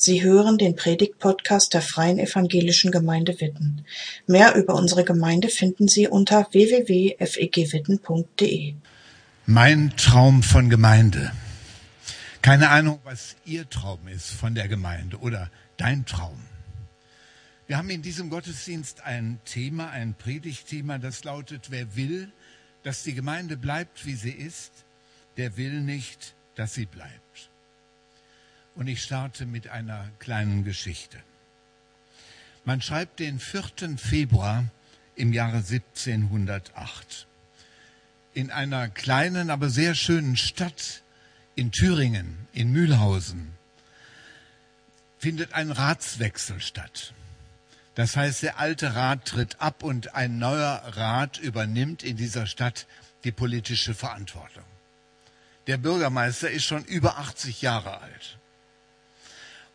[0.00, 3.84] Sie hören den Predigt-Podcast der Freien Evangelischen Gemeinde Witten.
[4.28, 8.74] Mehr über unsere Gemeinde finden Sie unter www.fegwitten.de.
[9.46, 11.32] Mein Traum von Gemeinde.
[12.42, 16.38] Keine Ahnung, was Ihr Traum ist von der Gemeinde oder dein Traum.
[17.66, 22.30] Wir haben in diesem Gottesdienst ein Thema, ein Predigtthema, das lautet, wer will,
[22.84, 24.84] dass die Gemeinde bleibt, wie sie ist,
[25.38, 27.47] der will nicht, dass sie bleibt.
[28.78, 31.18] Und ich starte mit einer kleinen Geschichte.
[32.64, 33.98] Man schreibt den 4.
[33.98, 34.66] Februar
[35.16, 37.26] im Jahre 1708.
[38.34, 41.02] In einer kleinen, aber sehr schönen Stadt
[41.56, 43.50] in Thüringen, in Mühlhausen,
[45.18, 47.14] findet ein Ratswechsel statt.
[47.96, 52.86] Das heißt, der alte Rat tritt ab und ein neuer Rat übernimmt in dieser Stadt
[53.24, 54.62] die politische Verantwortung.
[55.66, 58.38] Der Bürgermeister ist schon über 80 Jahre alt.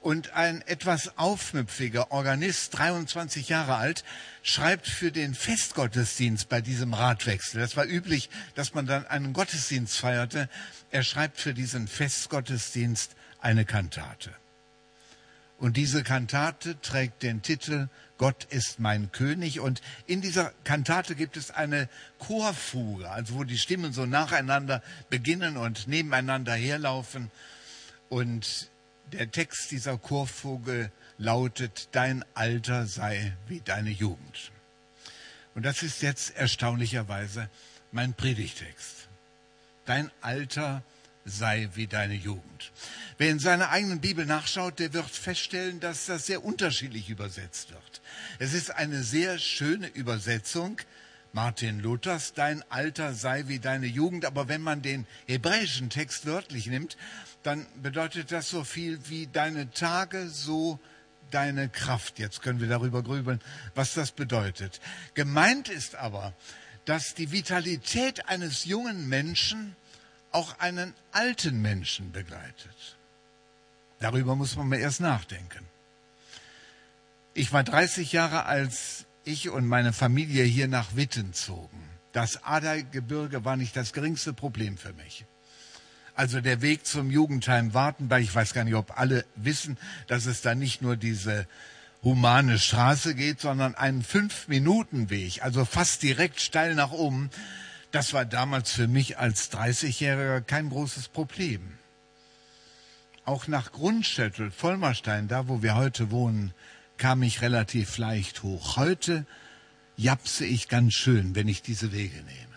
[0.03, 4.03] Und ein etwas aufmüpfiger Organist, 23 Jahre alt,
[4.41, 7.61] schreibt für den Festgottesdienst bei diesem Ratwechsel.
[7.61, 10.49] Das war üblich, dass man dann einen Gottesdienst feierte.
[10.91, 14.31] Er schreibt für diesen Festgottesdienst eine Kantate.
[15.57, 19.61] Und diese Kantate trägt den Titel Gott ist mein König.
[19.61, 21.87] Und in dieser Kantate gibt es eine
[22.19, 27.31] Chorfuge, also wo die Stimmen so nacheinander beginnen und nebeneinander herlaufen.
[28.09, 28.69] Und
[29.11, 34.51] der Text dieser Chorvogel lautet, dein Alter sei wie deine Jugend.
[35.55, 37.49] Und das ist jetzt erstaunlicherweise
[37.91, 39.07] mein Predigtext.
[39.85, 40.83] Dein Alter
[41.25, 42.71] sei wie deine Jugend.
[43.17, 48.01] Wer in seiner eigenen Bibel nachschaut, der wird feststellen, dass das sehr unterschiedlich übersetzt wird.
[48.39, 50.77] Es ist eine sehr schöne Übersetzung,
[51.35, 54.23] Martin Luthers, dein Alter sei wie deine Jugend.
[54.23, 56.95] Aber wenn man den hebräischen Text wörtlich nimmt,
[57.41, 60.79] dann bedeutet das so viel wie deine Tage, so
[61.31, 62.19] deine Kraft.
[62.19, 63.41] Jetzt können wir darüber grübeln,
[63.73, 64.79] was das bedeutet.
[65.15, 66.33] Gemeint ist aber,
[66.85, 69.75] dass die Vitalität eines jungen Menschen
[70.31, 72.97] auch einen alten Menschen begleitet.
[73.99, 75.65] Darüber muss man mal erst nachdenken.
[77.33, 81.81] Ich war 30 Jahre, als ich und meine Familie hier nach Witten zogen.
[82.11, 85.25] Das Adergebirge war nicht das geringste Problem für mich.
[86.15, 90.41] Also der Weg zum Jugendheim Wartenberg, ich weiß gar nicht, ob alle wissen, dass es
[90.41, 91.47] da nicht nur diese
[92.03, 97.31] humane Straße geht, sondern einen Fünf-Minuten-Weg, also fast direkt steil nach oben.
[97.91, 101.61] Das war damals für mich als 30-Jähriger kein großes Problem.
[103.25, 106.53] Auch nach Grundschättel, Vollmerstein, da wo wir heute wohnen,
[106.97, 108.77] kam ich relativ leicht hoch.
[108.77, 109.25] Heute
[109.97, 112.53] japse ich ganz schön, wenn ich diese Wege nehme.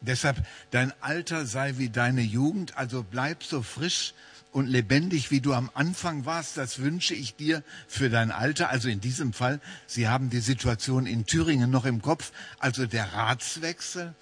[0.00, 4.14] Deshalb, dein Alter sei wie deine Jugend, also bleib so frisch
[4.52, 6.56] und lebendig, wie du am Anfang warst.
[6.56, 8.70] Das wünsche ich dir für dein Alter.
[8.70, 13.12] Also in diesem Fall, Sie haben die Situation in Thüringen noch im Kopf, also der
[13.12, 14.14] Ratswechsel.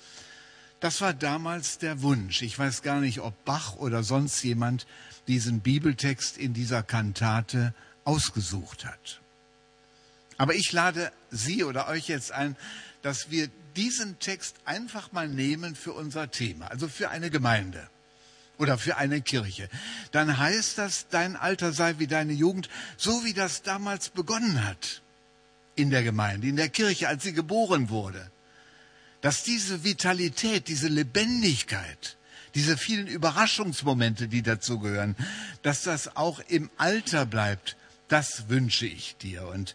[0.80, 2.42] Das war damals der Wunsch.
[2.42, 4.86] Ich weiß gar nicht, ob Bach oder sonst jemand
[5.26, 7.74] diesen Bibeltext in dieser Kantate
[8.06, 9.20] ausgesucht hat.
[10.38, 12.56] Aber ich lade Sie oder euch jetzt ein,
[13.02, 17.88] dass wir diesen Text einfach mal nehmen für unser Thema, also für eine Gemeinde
[18.58, 19.68] oder für eine Kirche.
[20.12, 25.02] Dann heißt das, dein Alter sei wie deine Jugend, so wie das damals begonnen hat
[25.74, 28.30] in der Gemeinde, in der Kirche, als sie geboren wurde.
[29.20, 32.16] Dass diese Vitalität, diese Lebendigkeit,
[32.54, 35.16] diese vielen Überraschungsmomente, die dazu gehören,
[35.62, 37.76] dass das auch im Alter bleibt,
[38.08, 39.46] das wünsche ich dir.
[39.46, 39.74] Und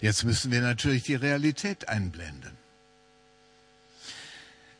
[0.00, 2.62] jetzt müssen wir natürlich die Realität einblenden.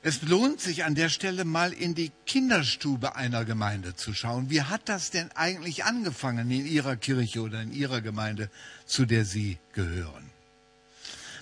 [0.04, 4.50] Es lohnt sich an der Stelle mal in die Kinderstube einer Gemeinde zu schauen.
[4.50, 8.50] Wie hat das denn eigentlich angefangen in Ihrer Kirche oder in Ihrer Gemeinde,
[8.84, 10.28] zu der Sie gehören?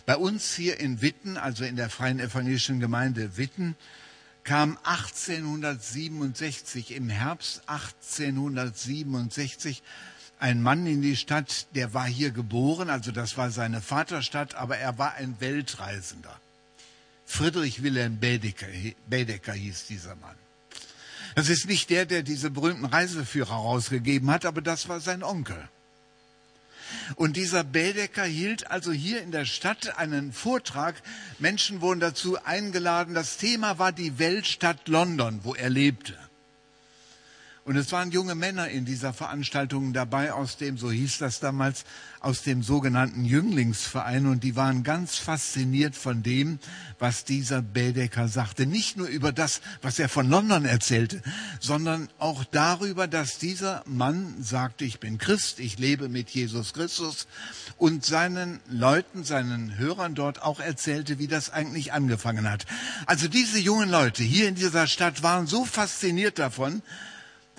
[0.04, 3.76] Bei uns hier in Witten, also in der Freien Evangelischen Gemeinde Witten,
[4.44, 9.82] kam 1867, im Herbst 1867,
[10.40, 14.78] ein Mann in die Stadt, der war hier geboren, also das war seine Vaterstadt, aber
[14.78, 16.40] er war ein Weltreisender.
[17.26, 18.66] Friedrich Wilhelm Baedeker,
[19.08, 20.36] Baedeker hieß dieser Mann.
[21.34, 25.68] Das ist nicht der, der diese berühmten Reiseführer rausgegeben hat, aber das war sein Onkel.
[27.14, 31.00] Und dieser Baedeker hielt also hier in der Stadt einen Vortrag.
[31.38, 33.14] Menschen wurden dazu eingeladen.
[33.14, 36.16] Das Thema war die Weltstadt London, wo er lebte.
[37.64, 41.84] Und es waren junge Männer in dieser Veranstaltung dabei aus dem, so hieß das damals,
[42.20, 44.26] aus dem sogenannten Jünglingsverein.
[44.26, 46.58] Und die waren ganz fasziniert von dem,
[46.98, 48.66] was dieser Baedeker sagte.
[48.66, 51.22] Nicht nur über das, was er von London erzählte,
[51.60, 57.26] sondern auch darüber, dass dieser Mann sagte, ich bin Christ, ich lebe mit Jesus Christus
[57.76, 62.64] und seinen Leuten, seinen Hörern dort auch erzählte, wie das eigentlich angefangen hat.
[63.06, 66.82] Also diese jungen Leute hier in dieser Stadt waren so fasziniert davon,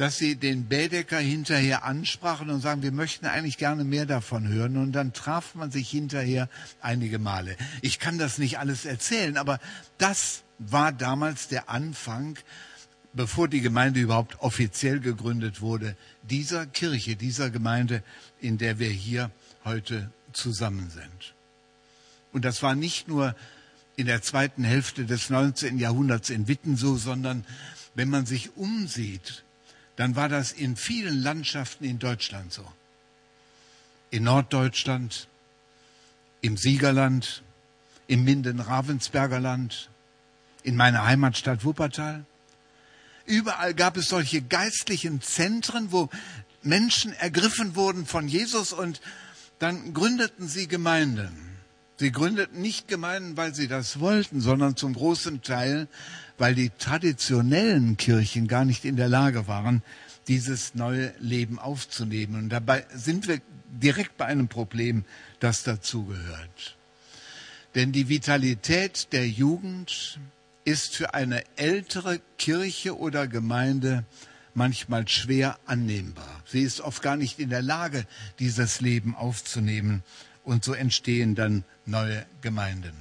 [0.01, 4.77] dass sie den Bädecker hinterher ansprachen und sagen, wir möchten eigentlich gerne mehr davon hören.
[4.77, 6.49] Und dann traf man sich hinterher
[6.81, 7.55] einige Male.
[7.83, 9.59] Ich kann das nicht alles erzählen, aber
[9.99, 12.39] das war damals der Anfang,
[13.13, 18.01] bevor die Gemeinde überhaupt offiziell gegründet wurde, dieser Kirche, dieser Gemeinde,
[18.39, 19.29] in der wir hier
[19.65, 21.35] heute zusammen sind.
[22.33, 23.35] Und das war nicht nur
[23.97, 25.77] in der zweiten Hälfte des 19.
[25.77, 27.45] Jahrhunderts in Witten so, sondern
[27.93, 29.43] wenn man sich umsieht,
[29.95, 32.65] dann war das in vielen Landschaften in Deutschland so.
[34.09, 35.27] In Norddeutschland,
[36.41, 37.43] im Siegerland,
[38.07, 39.89] im Minden-Ravensberger Land,
[40.63, 42.25] in meiner Heimatstadt Wuppertal.
[43.25, 46.09] Überall gab es solche geistlichen Zentren, wo
[46.63, 49.01] Menschen ergriffen wurden von Jesus und
[49.59, 51.50] dann gründeten sie Gemeinden.
[52.01, 55.87] Sie gründeten nicht Gemeinden, weil sie das wollten, sondern zum großen Teil,
[56.39, 59.83] weil die traditionellen Kirchen gar nicht in der Lage waren,
[60.27, 62.33] dieses neue Leben aufzunehmen.
[62.33, 63.39] Und dabei sind wir
[63.69, 65.05] direkt bei einem Problem,
[65.39, 66.75] das dazugehört.
[67.75, 70.19] Denn die Vitalität der Jugend
[70.65, 74.05] ist für eine ältere Kirche oder Gemeinde
[74.55, 76.41] manchmal schwer annehmbar.
[76.47, 78.07] Sie ist oft gar nicht in der Lage,
[78.39, 80.01] dieses Leben aufzunehmen.
[80.43, 82.95] Und so entstehen dann neue Gemeinden.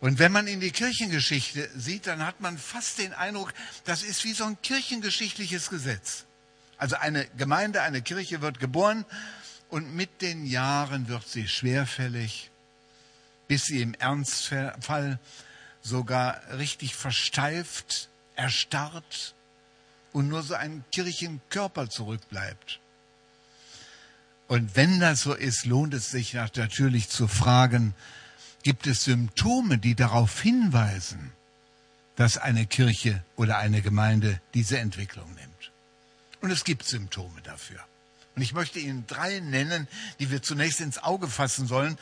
[0.00, 3.52] Und wenn man in die Kirchengeschichte sieht, dann hat man fast den Eindruck,
[3.84, 6.24] das ist wie so ein kirchengeschichtliches Gesetz.
[6.76, 9.04] Also eine Gemeinde, eine Kirche wird geboren
[9.68, 12.50] und mit den Jahren wird sie schwerfällig,
[13.48, 15.18] bis sie im Ernstfall
[15.82, 19.34] sogar richtig versteift, erstarrt
[20.12, 22.78] und nur so ein Kirchenkörper zurückbleibt.
[24.48, 27.94] Und wenn das so ist, lohnt es sich natürlich zu fragen,
[28.62, 31.32] gibt es Symptome, die darauf hinweisen,
[32.16, 35.72] dass eine Kirche oder eine Gemeinde diese Entwicklung nimmt.
[36.40, 37.78] Und es gibt Symptome dafür.
[38.34, 39.86] Und ich möchte Ihnen drei nennen,
[40.18, 41.98] die wir zunächst ins Auge fassen sollen,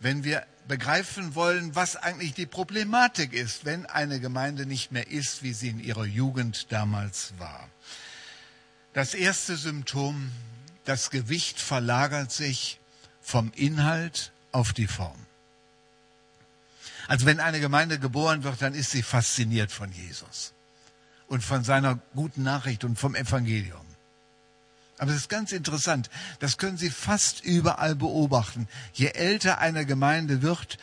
[0.00, 5.42] wenn wir begreifen wollen, was eigentlich die Problematik ist, wenn eine Gemeinde nicht mehr ist,
[5.42, 7.68] wie sie in ihrer Jugend damals war.
[8.92, 10.30] Das erste Symptom,
[10.84, 12.80] das Gewicht verlagert sich
[13.20, 15.26] vom Inhalt auf die Form.
[17.08, 20.52] Also wenn eine Gemeinde geboren wird, dann ist sie fasziniert von Jesus
[21.26, 23.86] und von seiner guten Nachricht und vom Evangelium.
[24.98, 28.68] Aber es ist ganz interessant, das können Sie fast überall beobachten.
[28.92, 30.78] Je älter eine Gemeinde wird,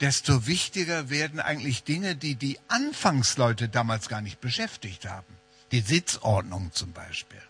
[0.00, 5.26] desto wichtiger werden eigentlich Dinge, die die Anfangsleute damals gar nicht beschäftigt haben.
[5.72, 7.42] Die Sitzordnung zum Beispiel,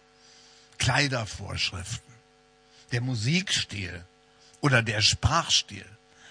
[0.78, 2.14] Kleidervorschriften,
[2.92, 4.04] der Musikstil
[4.60, 5.84] oder der Sprachstil.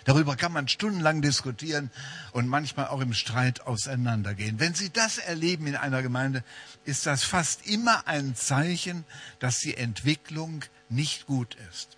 [0.05, 1.89] Darüber kann man stundenlang diskutieren
[2.31, 4.59] und manchmal auch im Streit auseinandergehen.
[4.59, 6.43] Wenn Sie das erleben in einer Gemeinde,
[6.85, 9.03] ist das fast immer ein Zeichen,
[9.39, 11.97] dass die Entwicklung nicht gut ist.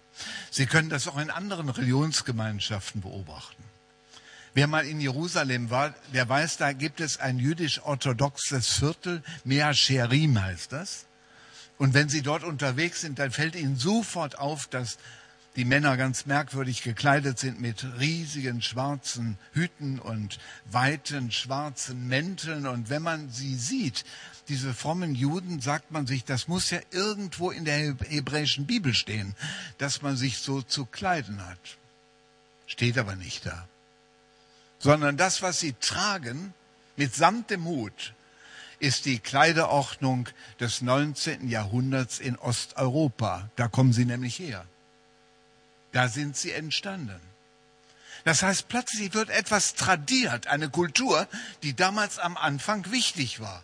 [0.49, 3.63] Sie können das auch in anderen Religionsgemeinschaften beobachten.
[4.53, 10.41] Wer mal in Jerusalem war, der weiß, da gibt es ein jüdisch-orthodoxes Viertel, Mea Sherim
[10.41, 11.05] heißt das.
[11.77, 14.97] Und wenn Sie dort unterwegs sind, dann fällt Ihnen sofort auf, dass
[15.57, 22.67] die Männer ganz merkwürdig gekleidet sind mit riesigen schwarzen Hüten und weiten schwarzen Mänteln.
[22.67, 24.05] Und wenn man sie sieht,
[24.49, 29.35] diese frommen Juden, sagt man sich, das muss ja irgendwo in der hebräischen Bibel stehen,
[29.79, 31.77] dass man sich so zu kleiden hat.
[32.67, 33.67] Steht aber nicht da.
[34.77, 36.53] Sondern das, was sie tragen,
[36.97, 38.13] mitsamt dem Hut,
[38.79, 40.29] ist die Kleiderordnung
[40.59, 41.49] des 19.
[41.49, 43.49] Jahrhunderts in Osteuropa.
[43.55, 44.65] Da kommen sie nämlich her.
[45.91, 47.19] Da sind sie entstanden.
[48.23, 51.27] Das heißt, plötzlich wird etwas tradiert, eine Kultur,
[51.63, 53.63] die damals am Anfang wichtig war.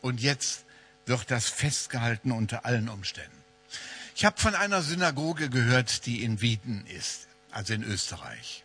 [0.00, 0.64] Und jetzt
[1.06, 3.42] wird das festgehalten unter allen Umständen.
[4.14, 8.64] Ich habe von einer Synagoge gehört, die in Wieden ist, also in Österreich.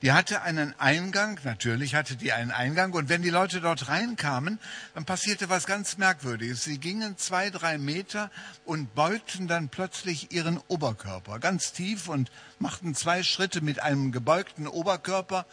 [0.00, 2.92] Die hatte einen Eingang, natürlich hatte die einen Eingang.
[2.92, 4.60] Und wenn die Leute dort reinkamen,
[4.94, 6.62] dann passierte was ganz Merkwürdiges.
[6.62, 8.30] Sie gingen zwei, drei Meter
[8.64, 14.68] und beugten dann plötzlich ihren Oberkörper ganz tief und machten zwei Schritte mit einem gebeugten
[14.68, 15.46] Oberkörper.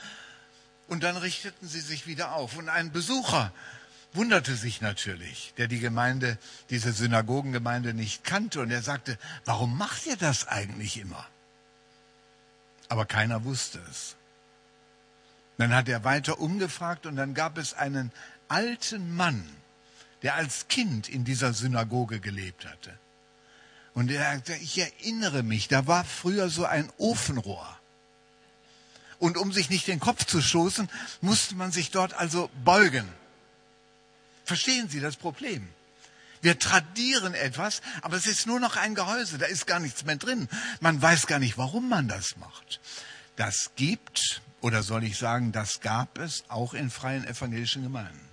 [0.87, 2.55] Und dann richteten sie sich wieder auf.
[2.55, 3.51] Und ein Besucher,
[4.15, 6.37] wunderte sich natürlich, der die Gemeinde,
[6.69, 11.25] diese Synagogengemeinde nicht kannte und er sagte, warum macht ihr das eigentlich immer?
[12.87, 14.15] Aber keiner wusste es.
[15.57, 18.11] Dann hat er weiter umgefragt und dann gab es einen
[18.47, 19.47] alten Mann,
[20.21, 22.97] der als Kind in dieser Synagoge gelebt hatte.
[23.93, 27.79] Und er sagte, ich erinnere mich, da war früher so ein Ofenrohr.
[29.19, 30.89] Und um sich nicht den Kopf zu stoßen,
[31.21, 33.07] musste man sich dort also beugen.
[34.43, 35.67] Verstehen Sie das Problem?
[36.41, 40.17] Wir tradieren etwas, aber es ist nur noch ein Gehäuse, da ist gar nichts mehr
[40.17, 40.47] drin.
[40.79, 42.79] Man weiß gar nicht, warum man das macht.
[43.35, 48.27] Das gibt, oder soll ich sagen, das gab es auch in freien evangelischen Gemeinden.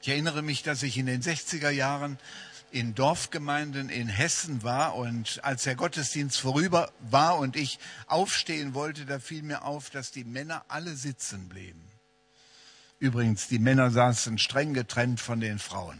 [0.00, 2.20] Ich erinnere mich, dass ich in den 60er Jahren
[2.70, 9.04] in Dorfgemeinden in Hessen war und als der Gottesdienst vorüber war und ich aufstehen wollte,
[9.04, 11.82] da fiel mir auf, dass die Männer alle sitzen blieben.
[13.00, 15.98] Übrigens, die Männer saßen streng getrennt von den Frauen.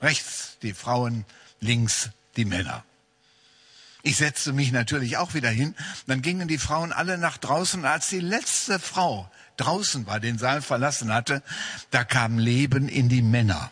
[0.00, 1.24] Rechts die Frauen,
[1.60, 2.84] links die Männer.
[4.08, 5.74] Ich setzte mich natürlich auch wieder hin.
[6.06, 7.84] Dann gingen die Frauen alle nach draußen.
[7.84, 11.42] Als die letzte Frau draußen war, den Saal verlassen hatte,
[11.90, 13.70] da kam Leben in die Männer.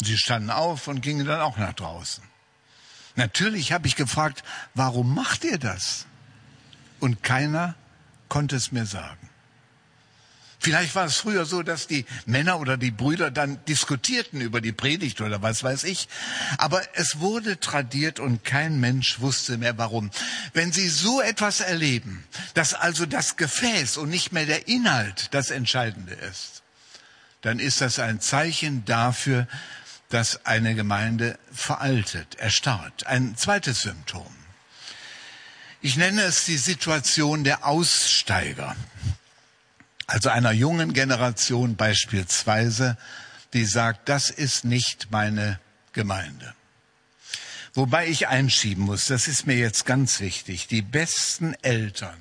[0.00, 2.24] Sie standen auf und gingen dann auch nach draußen.
[3.16, 6.06] Natürlich habe ich gefragt, warum macht ihr das?
[6.98, 7.74] Und keiner
[8.30, 9.28] konnte es mir sagen.
[10.66, 14.72] Vielleicht war es früher so, dass die Männer oder die Brüder dann diskutierten über die
[14.72, 16.08] Predigt oder was weiß ich.
[16.58, 20.10] Aber es wurde tradiert und kein Mensch wusste mehr warum.
[20.54, 25.52] Wenn Sie so etwas erleben, dass also das Gefäß und nicht mehr der Inhalt das
[25.52, 26.64] Entscheidende ist,
[27.42, 29.46] dann ist das ein Zeichen dafür,
[30.08, 33.06] dass eine Gemeinde veraltet, erstarrt.
[33.06, 34.34] Ein zweites Symptom.
[35.80, 38.74] Ich nenne es die Situation der Aussteiger.
[40.06, 42.96] Also einer jungen Generation beispielsweise,
[43.52, 45.58] die sagt, das ist nicht meine
[45.92, 46.54] Gemeinde.
[47.74, 52.16] Wobei ich einschieben muss, das ist mir jetzt ganz wichtig, die besten Eltern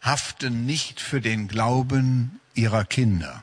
[0.00, 3.42] haften nicht für den Glauben ihrer Kinder.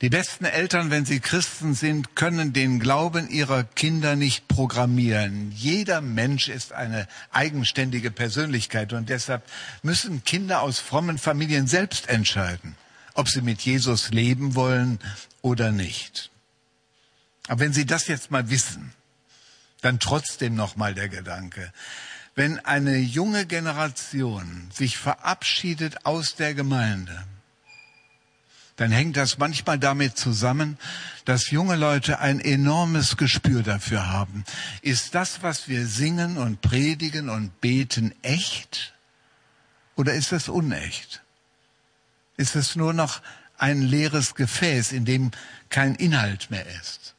[0.00, 5.52] Die besten Eltern, wenn sie Christen sind, können den Glauben ihrer Kinder nicht programmieren.
[5.52, 9.42] Jeder Mensch ist eine eigenständige Persönlichkeit und deshalb
[9.82, 12.76] müssen Kinder aus frommen Familien selbst entscheiden,
[13.12, 14.98] ob sie mit Jesus leben wollen
[15.42, 16.30] oder nicht.
[17.48, 18.92] Aber wenn Sie das jetzt mal wissen,
[19.82, 21.72] dann trotzdem noch mal der Gedanke.
[22.34, 27.24] Wenn eine junge Generation sich verabschiedet aus der Gemeinde,
[28.80, 30.78] dann hängt das manchmal damit zusammen,
[31.26, 34.42] dass junge Leute ein enormes Gespür dafür haben.
[34.80, 38.94] Ist das, was wir singen und predigen und beten, echt?
[39.96, 41.20] Oder ist es unecht?
[42.38, 43.20] Ist es nur noch
[43.58, 45.30] ein leeres Gefäß, in dem
[45.68, 47.14] kein Inhalt mehr ist?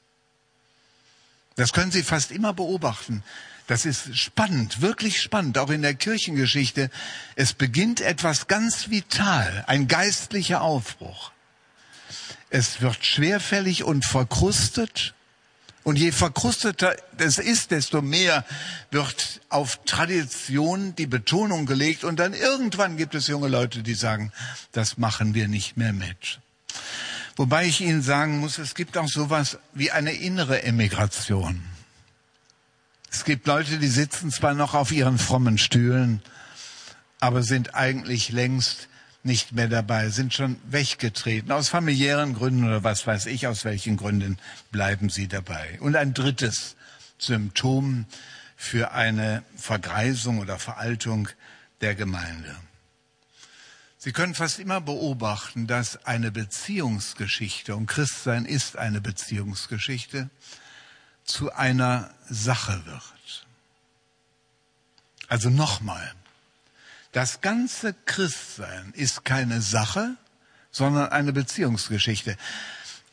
[1.57, 3.23] Das können Sie fast immer beobachten.
[3.67, 6.89] Das ist spannend, wirklich spannend, auch in der Kirchengeschichte.
[7.35, 11.30] Es beginnt etwas ganz vital, ein geistlicher Aufbruch.
[12.51, 15.13] Es wird schwerfällig und verkrustet.
[15.83, 18.45] Und je verkrusteter es ist, desto mehr
[18.91, 22.03] wird auf Tradition die Betonung gelegt.
[22.03, 24.33] Und dann irgendwann gibt es junge Leute, die sagen,
[24.73, 26.39] das machen wir nicht mehr mit.
[27.37, 31.63] Wobei ich Ihnen sagen muss, es gibt auch sowas wie eine innere Emigration.
[33.09, 36.21] Es gibt Leute, die sitzen zwar noch auf ihren frommen Stühlen,
[37.21, 38.89] aber sind eigentlich längst
[39.23, 41.51] nicht mehr dabei, sind schon weggetreten.
[41.51, 44.37] Aus familiären Gründen oder was weiß ich, aus welchen Gründen
[44.71, 45.79] bleiben sie dabei.
[45.79, 46.75] Und ein drittes
[47.17, 48.05] Symptom
[48.55, 51.29] für eine Vergreisung oder Veraltung
[51.81, 52.55] der Gemeinde.
[53.97, 60.31] Sie können fast immer beobachten, dass eine Beziehungsgeschichte, und Christsein ist eine Beziehungsgeschichte,
[61.23, 63.45] zu einer Sache wird.
[65.27, 66.13] Also nochmal,
[67.11, 70.15] das ganze Christsein ist keine Sache,
[70.71, 72.37] sondern eine Beziehungsgeschichte.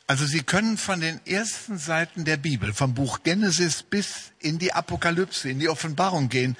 [0.06, 4.72] Also Sie können von den ersten Seiten der Bibel, vom Buch Genesis bis in die
[4.72, 6.56] Apokalypse, in die Offenbarung gehen.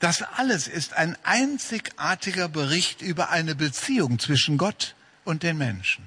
[0.00, 6.04] Das alles ist ein einzigartiger Bericht über eine Beziehung zwischen Gott und den Menschen.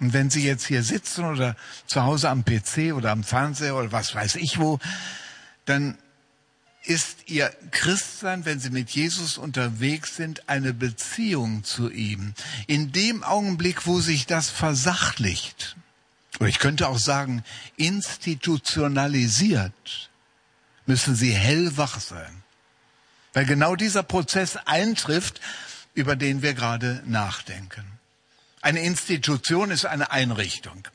[0.00, 1.56] Und wenn Sie jetzt hier sitzen oder
[1.86, 4.78] zu Hause am PC oder am Fernseher oder was weiß ich wo,
[5.64, 5.98] dann
[6.88, 12.32] ist ihr Christsein, wenn sie mit Jesus unterwegs sind, eine Beziehung zu ihm.
[12.66, 15.76] In dem Augenblick, wo sich das versachlicht,
[16.40, 17.44] oder ich könnte auch sagen,
[17.76, 20.08] institutionalisiert,
[20.86, 22.42] müssen sie hellwach sein.
[23.34, 25.42] Weil genau dieser Prozess eintrifft,
[25.92, 27.84] über den wir gerade nachdenken.
[28.62, 30.88] Eine Institution ist eine Einrichtung.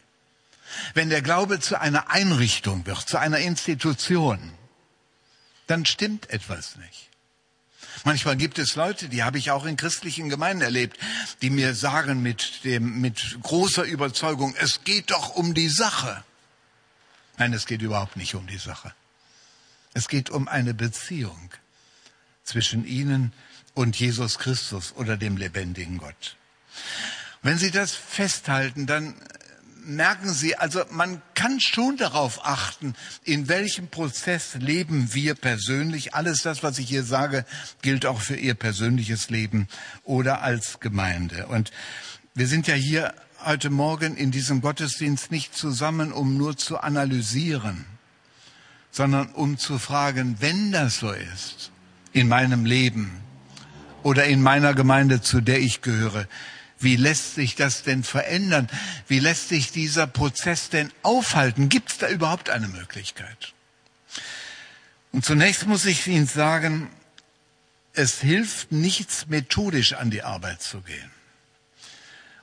[0.95, 4.53] Wenn der Glaube zu einer Einrichtung wird, zu einer Institution,
[5.73, 7.09] dann stimmt etwas nicht.
[8.03, 10.99] Manchmal gibt es Leute, die habe ich auch in christlichen Gemeinden erlebt,
[11.41, 16.23] die mir sagen mit dem, mit großer Überzeugung, es geht doch um die Sache.
[17.39, 18.93] Nein, es geht überhaupt nicht um die Sache.
[19.95, 21.49] Es geht um eine Beziehung
[22.43, 23.33] zwischen ihnen
[23.73, 26.37] und Jesus Christus oder dem lebendigen Gott.
[27.41, 29.15] Wenn Sie das festhalten, dann
[29.85, 36.13] merken Sie, also man kann schon darauf achten, in welchem Prozess leben wir persönlich.
[36.13, 37.45] Alles das, was ich hier sage,
[37.81, 39.67] gilt auch für Ihr persönliches Leben
[40.03, 41.47] oder als Gemeinde.
[41.47, 41.71] Und
[42.33, 43.13] wir sind ja hier
[43.45, 47.85] heute Morgen in diesem Gottesdienst nicht zusammen, um nur zu analysieren,
[48.91, 51.71] sondern um zu fragen, wenn das so ist
[52.11, 53.21] in meinem Leben
[54.03, 56.27] oder in meiner Gemeinde, zu der ich gehöre,
[56.83, 58.69] wie lässt sich das denn verändern?
[59.07, 61.69] Wie lässt sich dieser Prozess denn aufhalten?
[61.69, 63.53] Gibt es da überhaupt eine Möglichkeit?
[65.11, 66.89] Und zunächst muss ich Ihnen sagen,
[67.93, 71.11] es hilft nichts methodisch an die Arbeit zu gehen.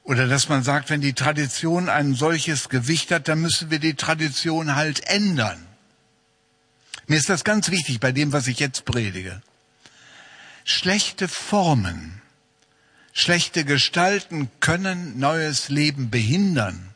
[0.03, 3.95] Oder dass man sagt, wenn die Tradition ein solches Gewicht hat, dann müssen wir die
[3.95, 5.67] Tradition halt ändern.
[7.07, 9.43] Mir ist das ganz wichtig bei dem, was ich jetzt predige.
[10.65, 12.23] Schlechte Formen
[13.21, 16.89] Schlechte Gestalten können neues Leben behindern,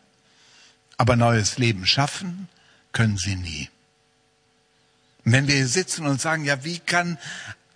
[0.96, 2.48] aber neues Leben schaffen
[2.92, 3.68] können sie nie.
[5.24, 7.18] wenn wir hier sitzen und sagen, ja, wie kann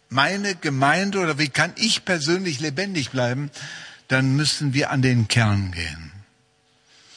[0.08, 3.50] meine Gemeinde oder wie kann ich persönlich lebendig bleiben,
[4.08, 6.12] dann müssen wir an den Kern gehen.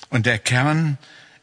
[0.09, 0.97] Und der Kern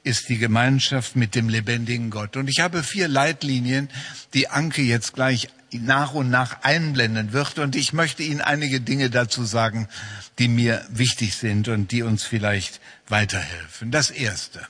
[0.05, 2.37] ist die Gemeinschaft mit dem lebendigen Gott.
[2.37, 3.89] Und ich habe vier Leitlinien,
[4.35, 7.59] die Anke jetzt gleich nach und nach einblenden wird.
[7.59, 9.89] Und ich möchte Ihnen einige Dinge dazu sagen,
[10.39, 13.91] die mir wichtig sind und die uns vielleicht weiterhelfen.
[13.91, 14.67] Das Erste.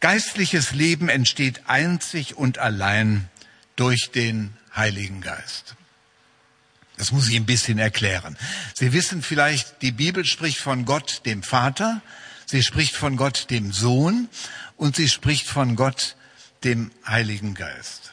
[0.00, 3.28] Geistliches Leben entsteht einzig und allein
[3.76, 5.76] durch den Heiligen Geist.
[6.96, 8.36] Das muss ich ein bisschen erklären.
[8.74, 12.02] Sie wissen vielleicht, die Bibel spricht von Gott, dem Vater,
[12.46, 14.28] sie spricht von Gott, dem Sohn
[14.76, 16.16] und sie spricht von Gott,
[16.62, 18.03] dem Heiligen Geist.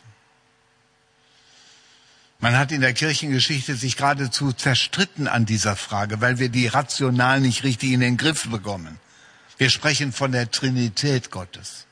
[2.41, 7.39] Man hat in der Kirchengeschichte sich geradezu zerstritten an dieser Frage, weil wir die rational
[7.39, 8.99] nicht richtig in den Griff bekommen.
[9.59, 11.85] Wir sprechen von der Trinität Gottes.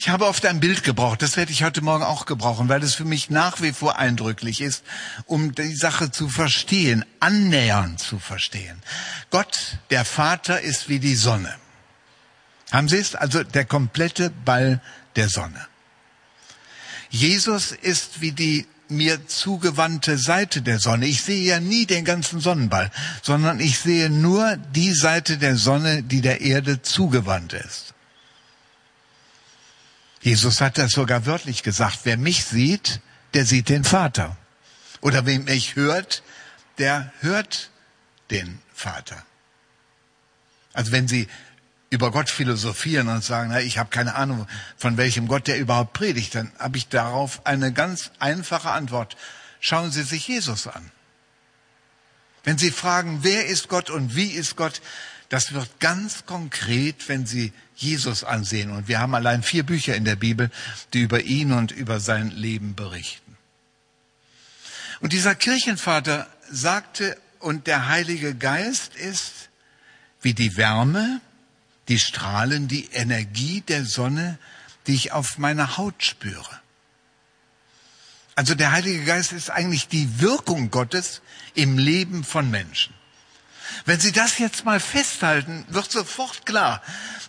[0.00, 2.94] Ich habe oft ein Bild gebraucht, das werde ich heute Morgen auch gebrauchen, weil es
[2.94, 4.82] für mich nach wie vor eindrücklich ist,
[5.26, 8.82] um die Sache zu verstehen, annähernd zu verstehen.
[9.30, 11.54] Gott, der Vater, ist wie die Sonne.
[12.72, 13.14] Haben Sie es?
[13.14, 14.80] Also der komplette Ball
[15.14, 15.66] der Sonne.
[17.10, 21.06] Jesus ist wie die mir zugewandte Seite der Sonne.
[21.06, 22.90] Ich sehe ja nie den ganzen Sonnenball,
[23.22, 27.94] sondern ich sehe nur die Seite der Sonne, die der Erde zugewandt ist.
[30.20, 33.00] Jesus hat das sogar wörtlich gesagt, wer mich sieht,
[33.34, 34.36] der sieht den Vater.
[35.00, 36.22] Oder wer mich hört,
[36.78, 37.70] der hört
[38.30, 39.24] den Vater.
[40.72, 41.26] Also wenn Sie
[41.90, 45.92] über Gott philosophieren und sagen, na, ich habe keine Ahnung, von welchem Gott der überhaupt
[45.92, 49.16] predigt, dann habe ich darauf eine ganz einfache Antwort.
[49.58, 50.92] Schauen Sie sich Jesus an.
[52.44, 54.80] Wenn Sie fragen, wer ist Gott und wie ist Gott,
[55.28, 58.70] das wird ganz konkret, wenn Sie Jesus ansehen.
[58.70, 60.50] Und wir haben allein vier Bücher in der Bibel,
[60.92, 63.36] die über ihn und über sein Leben berichten.
[65.00, 69.48] Und dieser Kirchenvater sagte, und der Heilige Geist ist
[70.20, 71.20] wie die Wärme,
[71.90, 74.38] die Strahlen, die Energie der Sonne,
[74.86, 76.60] die ich auf meiner Haut spüre.
[78.36, 81.20] Also der Heilige Geist ist eigentlich die Wirkung Gottes
[81.54, 82.94] im Leben von Menschen.
[83.86, 86.80] Wenn Sie das jetzt mal festhalten, wird sofort klar.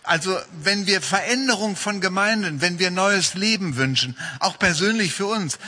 [0.04, 5.58] Also wenn wir Veränderung von Gemeinden, wenn wir neues Leben wünschen, auch persönlich für uns,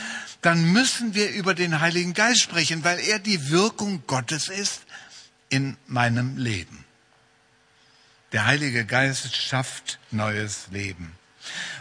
[0.41, 4.83] dann müssen wir über den Heiligen Geist sprechen, weil er die Wirkung Gottes ist
[5.49, 6.84] in meinem Leben.
[8.35, 11.15] Der Heilige Geist schafft neues Leben.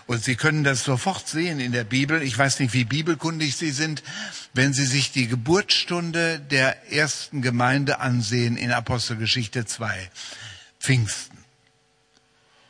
[0.07, 2.23] Und Sie können das sofort sehen in der Bibel.
[2.23, 4.05] Ich weiß nicht, wie bibelkundig Sie sind,
[4.53, 10.09] wenn Sie sich die Geburtsstunde der ersten Gemeinde ansehen in Apostelgeschichte 2,
[10.79, 11.39] Pfingsten.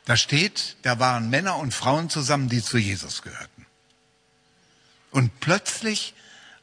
[0.06, 3.66] Da steht, da waren Männer und Frauen zusammen, die zu Jesus gehörten.
[5.10, 6.14] Und plötzlich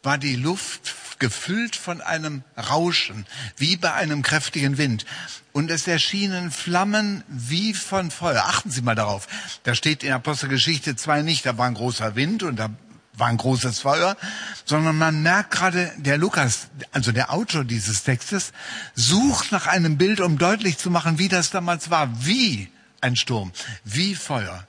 [0.04, 5.06] war die Luft gefüllt von einem Rauschen, wie bei einem kräftigen Wind.
[5.54, 8.44] Und es erschienen Flammen wie von Feuer.
[8.48, 9.28] Achten Sie mal darauf.
[9.64, 12.72] Da steht in Apostelgeschichte 2 nicht, da war ein großer Wind und da
[13.14, 14.18] war ein großes Feuer,
[14.66, 18.52] sondern man merkt gerade, der Lukas, also der Autor dieses Textes,
[18.96, 22.70] sucht nach einem Bild, um deutlich zu machen, wie das damals war, wie
[23.02, 23.52] ein Sturm,
[23.84, 24.66] wie Feuer.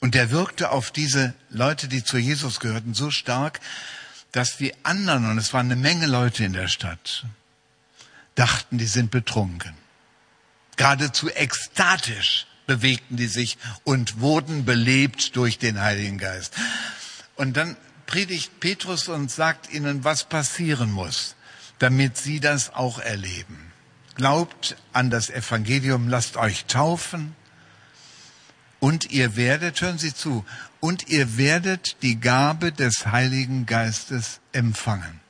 [0.00, 3.60] Und der wirkte auf diese Leute, die zu Jesus gehörten, so stark,
[4.36, 7.24] dass die anderen, und es waren eine Menge Leute in der Stadt,
[8.34, 9.72] dachten, die sind betrunken.
[10.76, 16.54] Geradezu ekstatisch bewegten die sich und wurden belebt durch den Heiligen Geist.
[17.36, 21.34] Und dann predigt Petrus und sagt ihnen, was passieren muss,
[21.78, 23.72] damit sie das auch erleben.
[24.16, 27.34] Glaubt an das Evangelium, lasst euch taufen
[28.80, 30.44] und ihr werdet, hören Sie zu,
[30.80, 35.20] und ihr werdet die Gabe des Heiligen Geistes empfangen.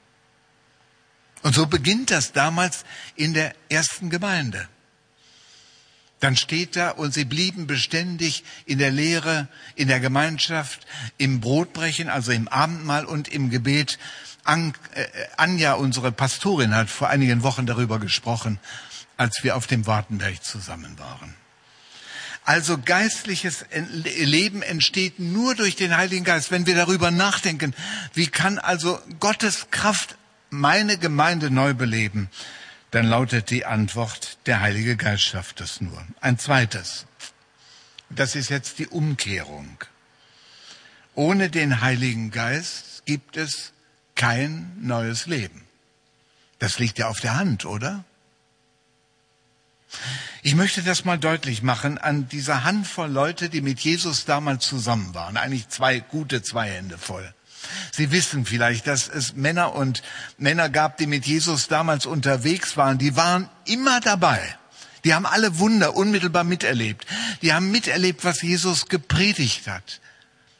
[1.42, 4.68] Und so beginnt das damals in der ersten Gemeinde.
[6.18, 10.86] Dann steht da, und sie blieben beständig in der Lehre, in der Gemeinschaft,
[11.18, 13.98] im Brotbrechen, also im Abendmahl und im Gebet.
[14.42, 15.06] An, äh,
[15.36, 18.58] Anja, unsere Pastorin, hat vor einigen Wochen darüber gesprochen,
[19.16, 21.34] als wir auf dem Wartenberg zusammen waren.
[22.46, 26.52] Also geistliches Leben entsteht nur durch den Heiligen Geist.
[26.52, 27.74] Wenn wir darüber nachdenken,
[28.14, 30.16] wie kann also Gottes Kraft
[30.48, 32.30] meine Gemeinde neu beleben,
[32.92, 36.00] dann lautet die Antwort, der Heilige Geist schafft es nur.
[36.20, 37.06] Ein zweites,
[38.10, 39.78] das ist jetzt die Umkehrung.
[41.16, 43.72] Ohne den Heiligen Geist gibt es
[44.14, 45.62] kein neues Leben.
[46.60, 48.04] Das liegt ja auf der Hand, oder?
[50.42, 55.14] Ich möchte das mal deutlich machen an dieser Handvoll Leute, die mit Jesus damals zusammen
[55.14, 55.36] waren.
[55.36, 57.32] Eigentlich zwei, gute zwei Hände voll.
[57.92, 60.02] Sie wissen vielleicht, dass es Männer und
[60.38, 62.98] Männer gab, die mit Jesus damals unterwegs waren.
[62.98, 64.40] Die waren immer dabei.
[65.04, 67.06] Die haben alle Wunder unmittelbar miterlebt.
[67.42, 70.00] Die haben miterlebt, was Jesus gepredigt hat.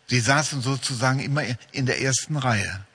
[0.09, 2.86] Sie saßen sozusagen immer in der ersten Reihe.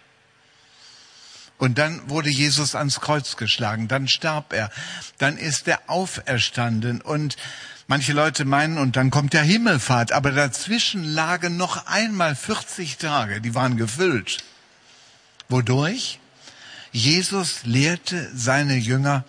[1.62, 4.72] Und dann wurde Jesus ans Kreuz geschlagen, dann starb er,
[5.20, 7.38] dann ist er auferstanden und
[7.86, 13.42] manche Leute meinen, und dann kommt der Himmelfahrt, aber dazwischen lagen noch einmal 40 Tage,
[13.42, 14.44] die waren gefüllt.
[15.50, 16.20] Wodurch?
[16.92, 19.24] Jesus lehrte seine Jünger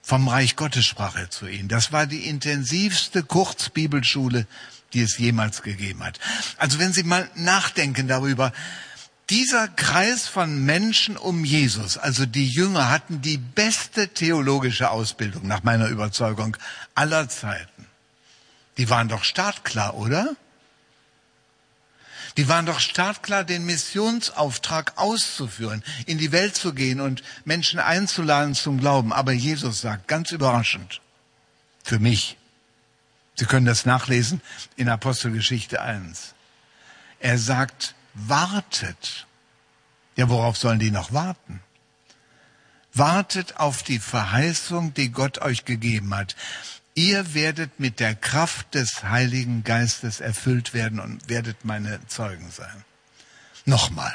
[0.00, 1.68] vom Reich Gottes sprach er zu ihnen.
[1.68, 4.46] Das war die intensivste Kurzbibelschule,
[4.94, 6.18] die es jemals gegeben hat.
[6.56, 8.50] Also wenn Sie mal nachdenken darüber,
[9.30, 15.62] dieser Kreis von Menschen um Jesus, also die Jünger, hatten die beste theologische Ausbildung nach
[15.62, 16.56] meiner Überzeugung
[16.94, 17.86] aller Zeiten.
[18.76, 20.36] Die waren doch startklar, oder?
[22.36, 28.54] Die waren doch startklar, den Missionsauftrag auszuführen, in die Welt zu gehen und Menschen einzuladen
[28.54, 29.12] zum Glauben.
[29.12, 31.00] Aber Jesus sagt, ganz überraschend,
[31.82, 32.36] für mich,
[33.36, 34.40] Sie können das nachlesen
[34.76, 36.34] in Apostelgeschichte 1.
[37.18, 39.26] Er sagt, wartet.
[40.16, 41.60] Ja, worauf sollen die noch warten?
[42.92, 46.36] Wartet auf die Verheißung, die Gott euch gegeben hat.
[46.94, 52.84] Ihr werdet mit der Kraft des Heiligen Geistes erfüllt werden und werdet meine Zeugen sein.
[53.64, 54.14] Nochmal.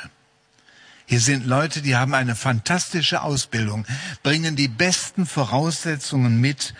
[1.05, 3.85] Hier sind Leute, die haben eine fantastische Ausbildung,
[4.23, 6.73] bringen die besten Voraussetzungen mit,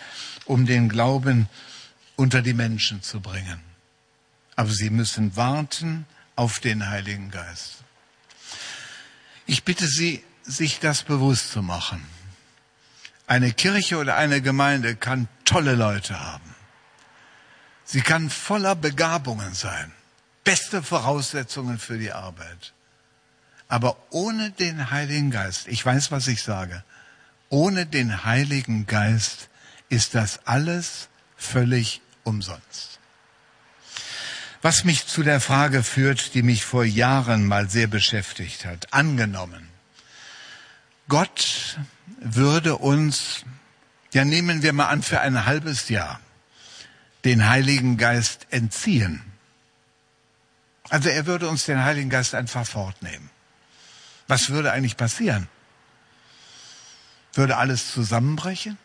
[0.46, 1.50] um den Glauben
[2.16, 3.60] unter die Menschen zu bringen.
[4.56, 6.06] Aber sie müssen warten
[6.40, 7.84] auf den Heiligen Geist.
[9.46, 12.02] Ich bitte Sie, sich das bewusst zu machen.
[13.28, 16.56] Eine Kirche oder eine Gemeinde kann tolle Leute haben.
[17.84, 19.92] Sie kann voller Begabungen sein,
[20.46, 22.74] beste Voraussetzungen für die Arbeit.
[23.68, 26.86] Aber ohne den Heiligen Geist, ich weiß, was ich sage,
[27.50, 29.50] ohne den Heiligen Geist
[29.90, 32.99] ist das alles völlig umsonst.
[34.62, 38.94] Was mich zu der Frage führt, die mich vor Jahren mal sehr beschäftigt hat.
[38.94, 39.70] Angenommen,
[41.08, 41.80] Gott
[42.20, 43.46] würde uns,
[44.14, 46.20] ja nehmen wir mal an, für ein halbes Jahr
[47.24, 49.24] den Heiligen Geist entziehen.
[50.90, 53.30] Also er würde uns den Heiligen Geist einfach fortnehmen.
[54.28, 55.48] Was würde eigentlich passieren?
[57.34, 58.78] Würde alles zusammenbrechen?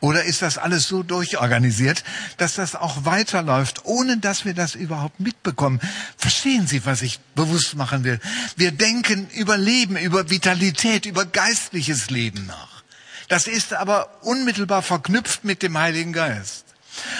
[0.00, 2.04] Oder ist das alles so durchorganisiert,
[2.36, 5.80] dass das auch weiterläuft, ohne dass wir das überhaupt mitbekommen?
[6.18, 8.20] Verstehen Sie, was ich bewusst machen will?
[8.56, 12.82] Wir denken über Leben, über Vitalität, über geistliches Leben nach.
[13.28, 16.66] Das ist aber unmittelbar verknüpft mit dem Heiligen Geist.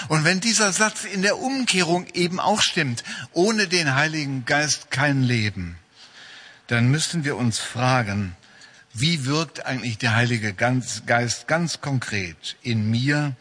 [0.09, 5.23] Und wenn dieser Satz in der Umkehrung eben auch stimmt, ohne den Heiligen Geist kein
[5.23, 5.77] Leben,
[6.69, 8.37] dann müssen wir uns fragen,
[9.01, 13.37] wie wirkt eigentlich der Heilige Geist ganz konkret in mir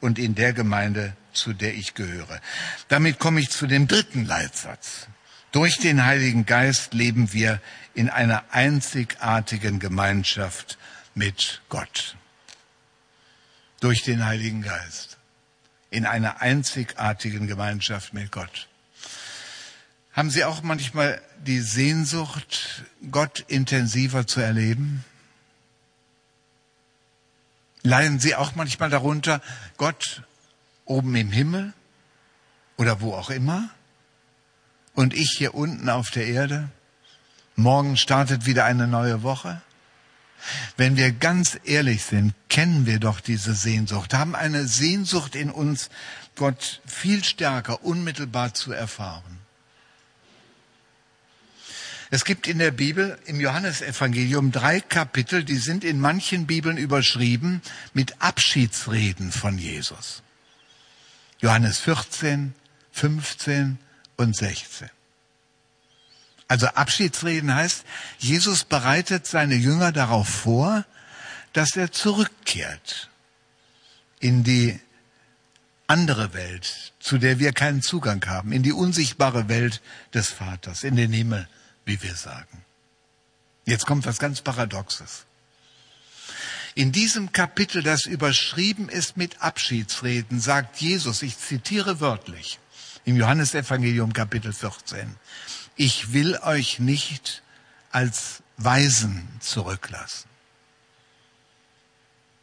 [0.00, 2.40] und in der Gemeinde, zu der ich gehöre.
[2.88, 5.08] Damit komme ich zu dem dritten Leitsatz.
[5.52, 7.60] Durch den Heiligen Geist leben wir
[7.94, 10.78] in einer einzigartigen Gemeinschaft
[11.14, 12.16] mit Gott.
[13.80, 15.18] Durch den Heiligen Geist.
[15.90, 18.69] In einer einzigartigen Gemeinschaft mit Gott.
[20.20, 25.02] Haben Sie auch manchmal die Sehnsucht, Gott intensiver zu erleben?
[27.80, 29.40] Leiden Sie auch manchmal darunter,
[29.78, 30.22] Gott
[30.84, 31.72] oben im Himmel
[32.76, 33.70] oder wo auch immer
[34.92, 36.68] und ich hier unten auf der Erde?
[37.56, 39.62] Morgen startet wieder eine neue Woche.
[40.76, 45.88] Wenn wir ganz ehrlich sind, kennen wir doch diese Sehnsucht, haben eine Sehnsucht in uns,
[46.36, 49.39] Gott viel stärker, unmittelbar zu erfahren.
[52.12, 57.62] Es gibt in der Bibel, im Johannesevangelium, drei Kapitel, die sind in manchen Bibeln überschrieben
[57.94, 60.22] mit Abschiedsreden von Jesus.
[61.40, 62.54] Johannes 14,
[62.90, 63.78] 15
[64.16, 64.90] und 16.
[66.48, 67.84] Also Abschiedsreden heißt,
[68.18, 70.84] Jesus bereitet seine Jünger darauf vor,
[71.52, 73.08] dass er zurückkehrt
[74.18, 74.80] in die
[75.86, 79.80] andere Welt, zu der wir keinen Zugang haben, in die unsichtbare Welt
[80.12, 81.48] des Vaters, in den Himmel,
[81.84, 82.64] wie wir sagen.
[83.64, 85.26] Jetzt kommt was ganz Paradoxes.
[86.74, 92.58] In diesem Kapitel, das überschrieben ist mit Abschiedsreden, sagt Jesus, ich zitiere wörtlich,
[93.04, 95.16] im Johannesevangelium Kapitel 14,
[95.76, 97.42] ich will euch nicht
[97.90, 100.28] als Weisen zurücklassen.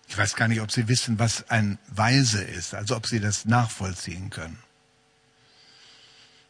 [0.09, 3.45] Ich weiß gar nicht, ob Sie wissen, was ein Weise ist, also ob Sie das
[3.45, 4.57] nachvollziehen können.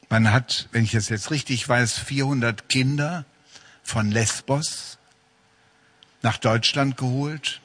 [0.10, 3.26] Man hat, wenn ich es jetzt richtig weiß, 400 Kinder
[3.84, 4.98] von Lesbos
[6.22, 7.62] nach Deutschland geholt.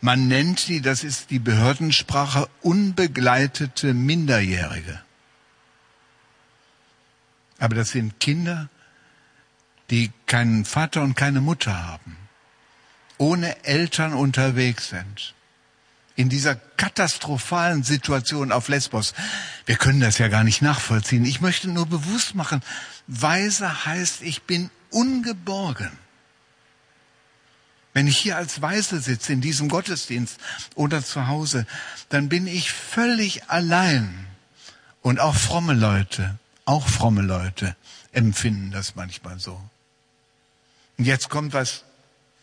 [0.00, 5.00] Man nennt sie, das ist die Behördensprache, unbegleitete Minderjährige.
[7.58, 8.68] Aber das sind Kinder,
[9.90, 12.16] die keinen Vater und keine Mutter haben,
[13.18, 15.34] ohne Eltern unterwegs sind.
[16.16, 19.14] In dieser katastrophalen Situation auf Lesbos.
[19.66, 21.24] Wir können das ja gar nicht nachvollziehen.
[21.24, 22.62] Ich möchte nur bewusst machen,
[23.06, 25.90] Weise heißt, ich bin ungeborgen.
[27.92, 30.38] Wenn ich hier als Weise sitze in diesem Gottesdienst
[30.74, 31.66] oder zu Hause,
[32.08, 34.26] dann bin ich völlig allein.
[35.02, 36.38] Und auch fromme Leute
[36.70, 37.74] auch fromme Leute
[38.12, 39.60] empfinden das manchmal so.
[40.98, 41.84] Und jetzt kommt was,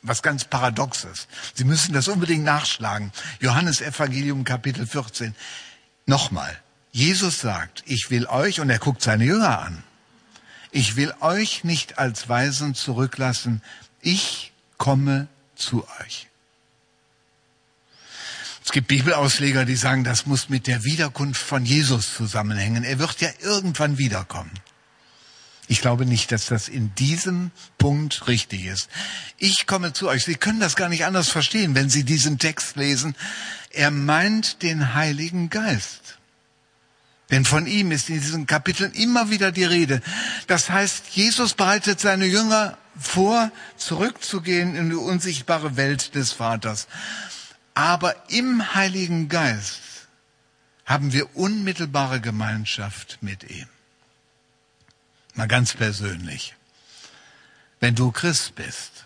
[0.07, 1.27] was ganz Paradoxes.
[1.53, 3.11] Sie müssen das unbedingt nachschlagen.
[3.39, 5.35] Johannes Evangelium Kapitel 14.
[6.05, 6.57] Nochmal.
[6.91, 9.83] Jesus sagt, ich will euch, und er guckt seine Jünger an,
[10.71, 13.61] ich will euch nicht als Weisen zurücklassen,
[14.01, 16.27] ich komme zu euch.
[18.63, 22.83] Es gibt Bibelausleger, die sagen, das muss mit der Wiederkunft von Jesus zusammenhängen.
[22.83, 24.51] Er wird ja irgendwann wiederkommen.
[25.67, 28.89] Ich glaube nicht, dass das in diesem Punkt richtig ist.
[29.37, 30.23] Ich komme zu euch.
[30.23, 33.15] Sie können das gar nicht anders verstehen, wenn Sie diesen Text lesen.
[33.71, 36.17] Er meint den Heiligen Geist.
[37.31, 40.01] Denn von ihm ist in diesen Kapiteln immer wieder die Rede.
[40.47, 46.87] Das heißt, Jesus bereitet seine Jünger vor, zurückzugehen in die unsichtbare Welt des Vaters.
[47.73, 49.81] Aber im Heiligen Geist
[50.85, 53.67] haben wir unmittelbare Gemeinschaft mit ihm.
[55.37, 56.55] Mal ganz persönlich.
[57.79, 59.05] Wenn du Christ bist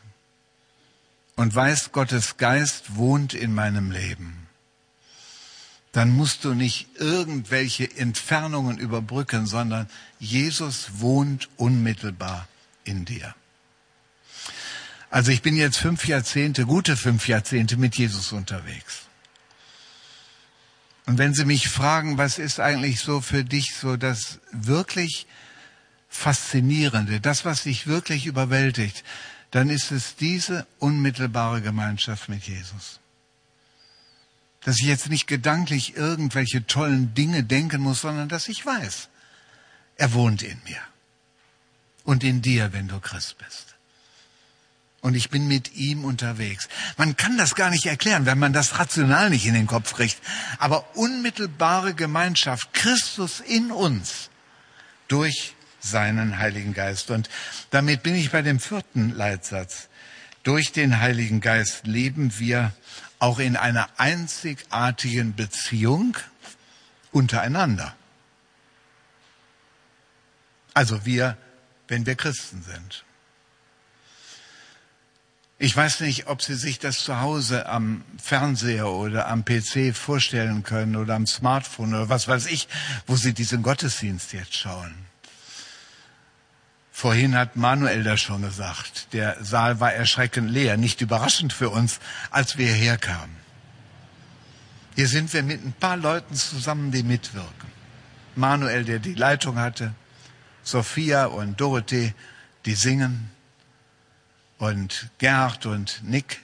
[1.35, 4.47] und weißt, Gottes Geist wohnt in meinem Leben,
[5.91, 9.89] dann musst du nicht irgendwelche Entfernungen überbrücken, sondern
[10.19, 12.47] Jesus wohnt unmittelbar
[12.85, 13.35] in dir.
[15.09, 19.01] Also ich bin jetzt fünf Jahrzehnte, gute fünf Jahrzehnte mit Jesus unterwegs.
[21.07, 25.27] Und wenn Sie mich fragen, was ist eigentlich so für dich so das wirklich
[26.13, 29.03] Faszinierende, das, was dich wirklich überwältigt,
[29.49, 32.99] dann ist es diese unmittelbare Gemeinschaft mit Jesus.
[34.63, 39.09] Dass ich jetzt nicht gedanklich irgendwelche tollen Dinge denken muss, sondern dass ich weiß,
[39.95, 40.81] er wohnt in mir
[42.03, 43.71] und in dir, wenn du Christ bist
[45.01, 46.69] und ich bin mit ihm unterwegs.
[46.97, 50.17] Man kann das gar nicht erklären, wenn man das rational nicht in den Kopf kriegt.
[50.59, 54.29] Aber unmittelbare Gemeinschaft, Christus in uns
[55.07, 57.11] durch seinen Heiligen Geist.
[57.11, 57.29] Und
[57.69, 59.89] damit bin ich bei dem vierten Leitsatz.
[60.43, 62.73] Durch den Heiligen Geist leben wir
[63.19, 66.17] auch in einer einzigartigen Beziehung
[67.11, 67.95] untereinander.
[70.73, 71.37] Also wir,
[71.87, 73.03] wenn wir Christen sind.
[75.59, 80.63] Ich weiß nicht, ob Sie sich das zu Hause am Fernseher oder am PC vorstellen
[80.63, 82.67] können oder am Smartphone oder was weiß ich,
[83.05, 85.10] wo Sie diesen Gottesdienst jetzt schauen.
[87.01, 89.11] Vorhin hat Manuel das schon gesagt.
[89.13, 93.35] Der Saal war erschreckend leer, nicht überraschend für uns, als wir herkamen.
[94.95, 97.71] Hier sind wir mit ein paar Leuten zusammen, die mitwirken.
[98.35, 99.95] Manuel, der die Leitung hatte,
[100.61, 102.13] Sophia und Dorothee,
[102.65, 103.31] die singen,
[104.59, 106.41] und Gerd und Nick,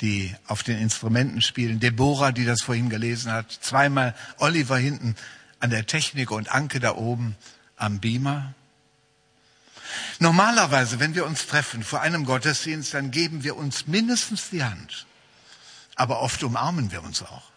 [0.00, 5.16] die auf den Instrumenten spielen, Deborah, die das vorhin gelesen hat, zweimal Oliver hinten
[5.60, 7.36] an der Technik und Anke da oben
[7.76, 8.54] am Beamer.
[10.18, 15.06] Normalerweise, wenn wir uns treffen vor einem Gottesdienst, dann geben wir uns mindestens die Hand.
[15.94, 17.50] Aber oft umarmen wir uns auch.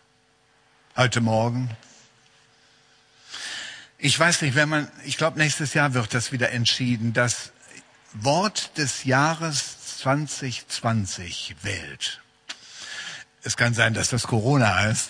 [0.96, 1.70] Heute Morgen.
[3.98, 7.52] Ich weiß nicht, wenn man, ich glaube, nächstes Jahr wird das wieder entschieden, das
[8.14, 12.22] Wort des Jahres 2020 wählt.
[13.44, 15.10] Es kann sein, dass das Corona heißt,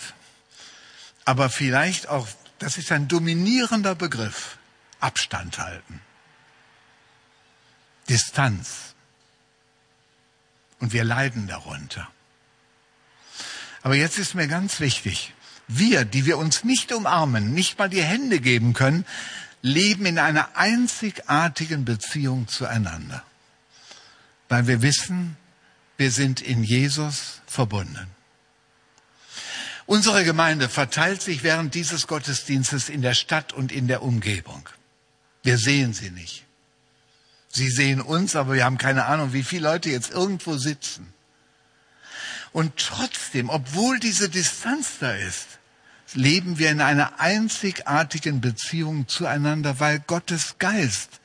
[1.23, 2.27] aber vielleicht auch,
[2.59, 4.57] das ist ein dominierender Begriff,
[4.99, 6.01] Abstand halten.
[8.09, 8.95] Distanz.
[10.79, 12.07] Und wir leiden darunter.
[13.81, 15.33] Aber jetzt ist mir ganz wichtig,
[15.67, 19.05] wir, die wir uns nicht umarmen, nicht mal die Hände geben können,
[19.61, 23.23] leben in einer einzigartigen Beziehung zueinander.
[24.47, 25.37] Weil wir wissen,
[25.97, 28.07] wir sind in Jesus verbunden.
[29.87, 34.67] Unsere Gemeinde verteilt sich während dieses Gottesdienstes in der Stadt und in der Umgebung.
[35.43, 36.44] Wir sehen sie nicht.
[37.55, 41.13] Sie sehen uns, aber wir haben keine Ahnung, wie viele Leute jetzt irgendwo sitzen.
[42.51, 45.47] Und trotzdem, obwohl diese Distanz da ist,
[46.13, 51.21] leben wir in einer einzigartigen Beziehung zueinander, weil Gottes Geist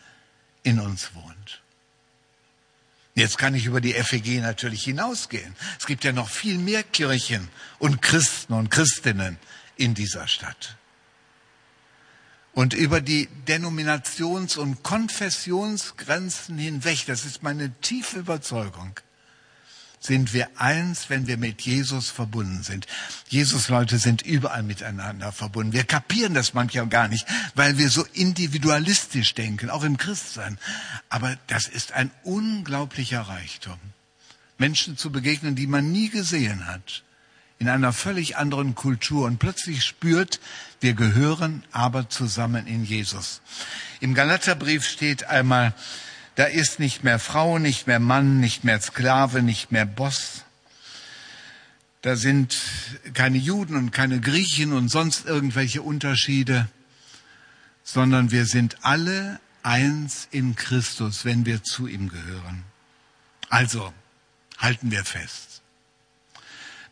[0.63, 1.63] in uns wohnt.
[3.17, 5.57] Jetzt kann ich über die FEG natürlich hinausgehen.
[5.81, 7.49] Es gibt ja noch viel mehr Kirchen
[7.81, 9.37] und Christen und Christinnen
[9.75, 10.77] in dieser Stadt.
[12.53, 18.99] Und über die Denominations- und Konfessionsgrenzen hinweg, das ist meine tiefe Überzeugung,
[20.01, 22.87] sind wir eins, wenn wir mit Jesus verbunden sind.
[23.29, 25.75] Jesus-Leute sind überall miteinander verbunden.
[25.75, 30.59] Wir kapieren das manchmal gar nicht, weil wir so individualistisch denken, auch im Christsein.
[31.11, 33.79] Aber das ist ein unglaublicher Reichtum.
[34.57, 37.05] Menschen zu begegnen, die man nie gesehen hat
[37.61, 40.41] in einer völlig anderen Kultur und plötzlich spürt,
[40.81, 43.43] wir gehören aber zusammen in Jesus.
[44.01, 45.75] Im Galaterbrief steht einmal,
[46.37, 50.43] da ist nicht mehr Frau, nicht mehr Mann, nicht mehr Sklave, nicht mehr Boss.
[52.01, 52.57] Da sind
[53.13, 56.67] keine Juden und keine Griechen und sonst irgendwelche Unterschiede,
[57.85, 62.63] sondern wir sind alle eins in Christus, wenn wir zu ihm gehören.
[63.51, 63.93] Also
[64.57, 65.50] halten wir fest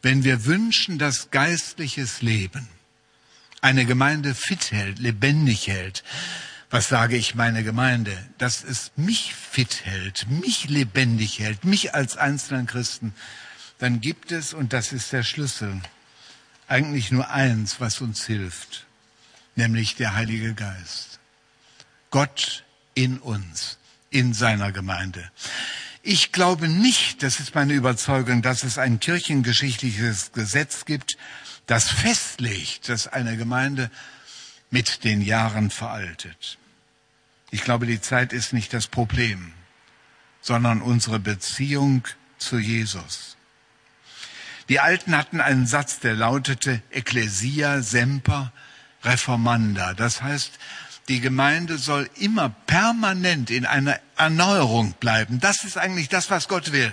[0.03, 2.69] wenn wir wünschen, dass geistliches Leben
[3.61, 6.05] eine Gemeinde fit hält, lebendig hält,
[6.71, 12.17] was sage ich meine Gemeinde, dass es mich fit hält, mich lebendig hält, mich als
[12.17, 13.15] einzelnen Christen,
[13.79, 15.81] dann gibt es, und das ist der Schlüssel,
[16.67, 18.87] eigentlich nur eins, was uns hilft,
[19.57, 21.19] nämlich der Heilige Geist.
[22.11, 23.79] Gott in uns,
[24.11, 25.31] in seiner Gemeinde.
[26.11, 31.19] Ich glaube nicht, das ist meine Überzeugung, dass es ein kirchengeschichtliches Gesetz gibt,
[31.67, 33.91] das festlegt, dass eine Gemeinde
[34.71, 36.57] mit den Jahren veraltet.
[37.51, 39.53] Ich glaube, die Zeit ist nicht das Problem,
[40.41, 43.37] sondern unsere Beziehung zu Jesus.
[44.71, 48.51] Die Alten hatten einen Satz, der lautete Ecclesia semper
[49.05, 49.93] reformanda.
[49.93, 50.59] Das heißt,
[51.09, 55.41] die Gemeinde soll immer permanent in einer Erneuerung bleiben.
[55.41, 56.93] Das ist eigentlich das, was Gott will.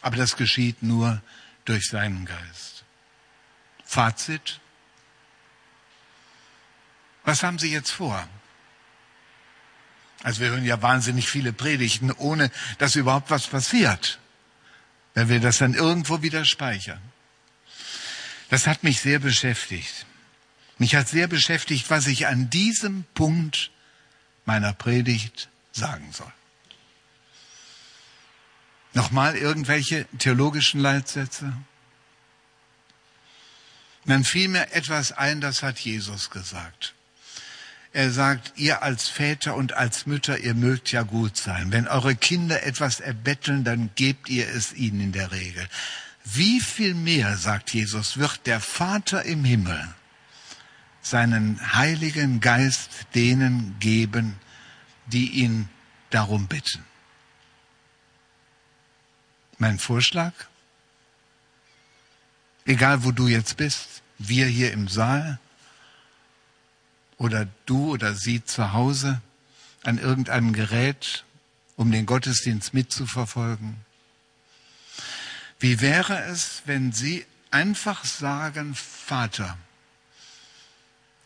[0.00, 1.20] Aber das geschieht nur
[1.64, 2.84] durch seinen Geist.
[3.84, 4.60] Fazit.
[7.24, 8.26] Was haben Sie jetzt vor?
[10.22, 14.20] Also wir hören ja wahnsinnig viele Predigten, ohne dass überhaupt was passiert.
[15.14, 17.00] Wenn wir das dann irgendwo wieder speichern.
[18.48, 20.06] Das hat mich sehr beschäftigt.
[20.78, 23.70] Mich hat sehr beschäftigt, was ich an diesem Punkt
[24.44, 26.32] meiner Predigt sagen soll.
[28.92, 31.52] Nochmal irgendwelche theologischen Leitsätze?
[34.04, 36.94] Dann fiel mir etwas ein, das hat Jesus gesagt.
[37.92, 41.72] Er sagt, ihr als Väter und als Mütter, ihr mögt ja gut sein.
[41.72, 45.66] Wenn eure Kinder etwas erbetteln, dann gebt ihr es ihnen in der Regel.
[46.24, 49.94] Wie viel mehr, sagt Jesus, wird der Vater im Himmel
[51.10, 54.38] seinen Heiligen Geist denen geben,
[55.06, 55.68] die ihn
[56.10, 56.84] darum bitten.
[59.58, 60.32] Mein Vorschlag?
[62.64, 65.38] Egal wo du jetzt bist, wir hier im Saal
[67.18, 69.20] oder du oder sie zu Hause,
[69.84, 71.24] an irgendeinem Gerät,
[71.76, 73.76] um den Gottesdienst mitzuverfolgen?
[75.60, 79.56] Wie wäre es, wenn Sie einfach sagen, Vater,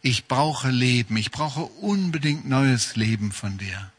[0.02, 3.92] ich brauche Leben, ich brauche unbedingt neues Leben von dir.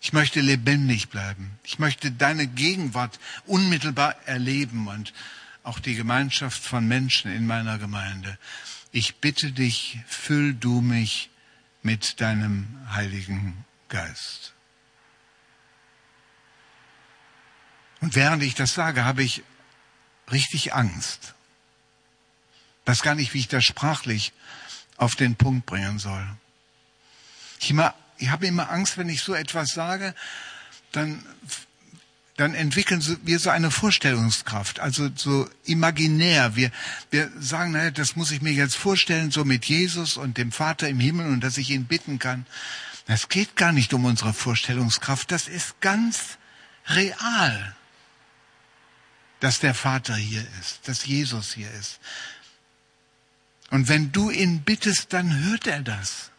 [0.00, 1.58] Ich möchte lebendig bleiben.
[1.62, 5.12] Ich möchte deine Gegenwart unmittelbar erleben und
[5.62, 8.36] auch die Gemeinschaft von Menschen in meiner Gemeinde.
[8.90, 11.30] Ich bitte dich, füll du mich
[11.82, 14.54] mit deinem Heiligen Geist.
[18.00, 19.44] Und während ich das sage, habe ich
[20.32, 21.34] richtig Angst.
[22.84, 24.32] Weiß gar nicht, wie ich das sprachlich
[25.02, 26.24] auf den Punkt bringen soll.
[27.60, 30.14] Ich, immer, ich habe immer Angst, wenn ich so etwas sage,
[30.92, 31.24] dann,
[32.36, 36.54] dann entwickeln wir so eine Vorstellungskraft, also so imaginär.
[36.54, 36.70] Wir,
[37.10, 40.88] wir sagen, naja, das muss ich mir jetzt vorstellen, so mit Jesus und dem Vater
[40.88, 42.46] im Himmel und dass ich ihn bitten kann.
[43.08, 46.38] Es geht gar nicht um unsere Vorstellungskraft, das ist ganz
[46.86, 47.74] real
[49.42, 51.98] dass der Vater hier ist, dass Jesus hier ist.
[53.72, 56.30] Und wenn du ihn bittest, dann hört er das.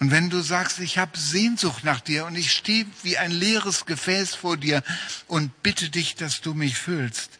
[0.00, 3.84] Und wenn du sagst, ich habe Sehnsucht nach dir und ich stehe wie ein leeres
[3.84, 4.82] Gefäß vor dir
[5.26, 7.38] und bitte dich, dass du mich füllst,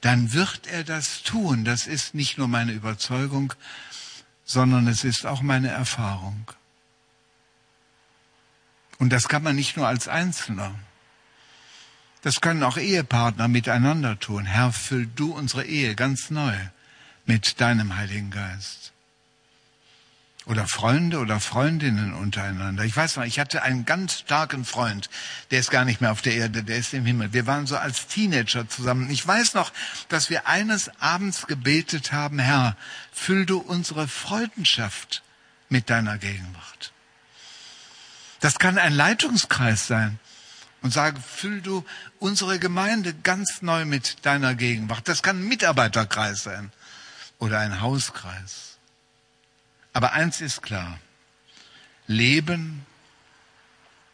[0.00, 1.64] dann wird er das tun.
[1.64, 3.52] Das ist nicht nur meine Überzeugung,
[4.44, 6.50] sondern es ist auch meine Erfahrung.
[8.98, 10.74] Und das kann man nicht nur als Einzelner.
[12.22, 14.46] Das können auch Ehepartner miteinander tun.
[14.46, 16.56] Herr, füll du unsere Ehe ganz neu
[17.26, 18.92] mit deinem Heiligen Geist.
[20.46, 22.84] Oder Freunde oder Freundinnen untereinander.
[22.84, 25.10] Ich weiß noch, ich hatte einen ganz starken Freund,
[25.50, 27.32] der ist gar nicht mehr auf der Erde, der ist im Himmel.
[27.32, 29.10] Wir waren so als Teenager zusammen.
[29.10, 29.72] Ich weiß noch,
[30.08, 32.76] dass wir eines Abends gebetet haben, Herr,
[33.12, 35.24] füll du unsere Freundenschaft
[35.68, 36.92] mit deiner Gegenwart.
[38.38, 40.20] Das kann ein Leitungskreis sein
[40.82, 41.84] und sage, füll du
[42.20, 45.08] unsere Gemeinde ganz neu mit deiner Gegenwart.
[45.08, 46.70] Das kann ein Mitarbeiterkreis sein
[47.38, 48.78] oder ein Hauskreis.
[49.92, 50.98] Aber eins ist klar.
[52.06, 52.84] Leben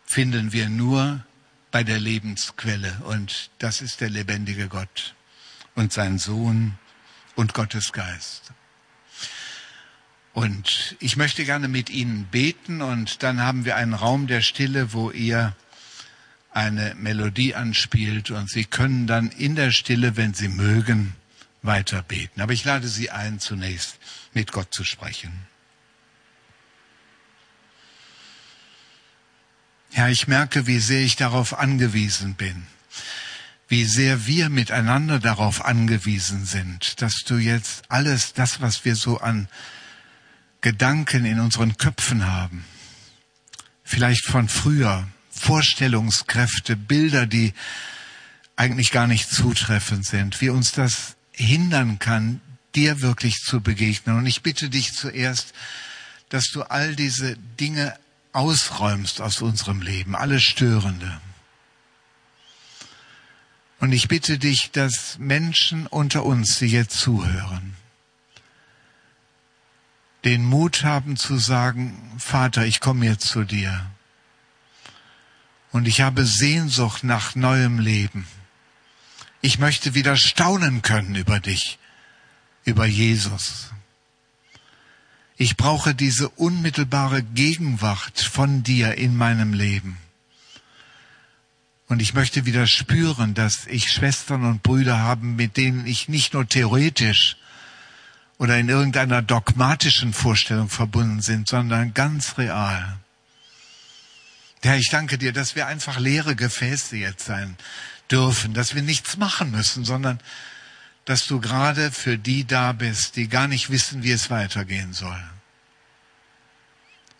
[0.05, 1.25] finden wir nur
[1.71, 5.15] bei der Lebensquelle und das ist der lebendige Gott
[5.75, 6.79] und sein Sohn
[7.35, 8.53] und Gottes Geist.
[10.35, 14.93] Und ich möchte gerne mit Ihnen beten und dann haben wir einen Raum der Stille,
[14.93, 15.55] wo ihr
[16.51, 21.15] eine Melodie anspielt und Sie können dann in der Stille, wenn Sie mögen,
[21.63, 22.41] weiter beten.
[22.41, 23.99] Aber ich lade Sie ein, zunächst
[24.35, 25.47] mit Gott zu sprechen.
[29.95, 32.67] Ja, ich merke, wie sehr ich darauf angewiesen bin,
[33.69, 39.19] wie sehr wir miteinander darauf angewiesen sind, dass du jetzt alles das, was wir so
[39.19, 39.49] an
[40.63, 42.65] Gedanken in unseren Köpfen haben,
[43.85, 47.53] vielleicht von früher, Vorstellungskräfte, Bilder, die
[48.57, 52.41] eigentlich gar nicht zutreffend sind, wie uns das hindern kann,
[52.75, 54.17] dir wirklich zu begegnen.
[54.17, 55.53] Und ich bitte dich zuerst,
[56.29, 57.95] dass du all diese Dinge
[58.33, 61.21] ausräumst aus unserem Leben, alles Störende.
[63.81, 67.75] Und ich bitte dich, dass Menschen unter uns, die jetzt zuhören,
[70.25, 73.91] den Mut haben zu sagen, Vater, ich komme jetzt zu dir.
[75.73, 78.27] Und ich habe Sehnsucht nach neuem Leben.
[79.45, 81.79] Ich möchte wieder staunen können über dich,
[82.65, 83.73] über Jesus.
[85.37, 89.99] Ich brauche diese unmittelbare Gegenwart von dir in meinem Leben.
[91.89, 96.35] Und ich möchte wieder spüren, dass ich Schwestern und Brüder habe, mit denen ich nicht
[96.35, 97.37] nur theoretisch
[98.39, 102.97] oder in irgendeiner dogmatischen Vorstellung verbunden sind, sondern ganz real.
[104.63, 107.57] Herr, ich danke dir, dass wir einfach leere Gefäße jetzt sein
[108.13, 110.21] dürfen, dass wir nichts machen müssen, sondern
[111.05, 115.23] dass du gerade für die da bist, die gar nicht wissen, wie es weitergehen soll.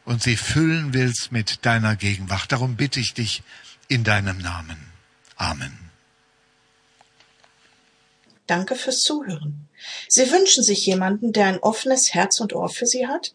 [0.05, 2.53] Und sie füllen willst mit deiner Gegenwart.
[2.53, 3.43] Darum bitte ich dich
[3.89, 4.77] in deinem Namen.
[5.37, 5.79] Amen.
[8.47, 9.69] Danke fürs Zuhören.
[10.09, 13.35] Sie wünschen sich jemanden, der ein offenes Herz und Ohr für Sie hat?